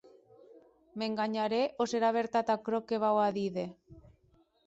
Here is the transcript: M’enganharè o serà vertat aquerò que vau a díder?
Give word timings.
M’enganharè 1.01 1.59
o 1.85 1.87
serà 1.91 2.09
vertat 2.17 2.51
aquerò 2.55 2.81
que 2.87 3.01
vau 3.05 3.23
a 3.27 3.31
díder? 3.39 3.67